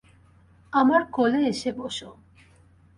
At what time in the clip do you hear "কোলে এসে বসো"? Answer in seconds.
1.11-2.09